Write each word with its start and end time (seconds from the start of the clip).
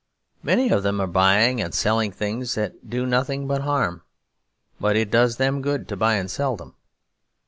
Many 0.41 0.69
of 0.71 0.81
them 0.81 0.99
are 0.99 1.05
buying 1.05 1.61
and 1.61 1.75
selling 1.75 2.11
things 2.11 2.55
that 2.55 2.89
do 2.89 3.05
nothing 3.05 3.45
but 3.47 3.61
harm; 3.61 4.01
but 4.79 4.95
it 4.95 5.11
does 5.11 5.37
them 5.37 5.61
good 5.61 5.87
to 5.89 5.95
buy 5.95 6.15
and 6.15 6.31
sell 6.31 6.55
them. 6.57 6.73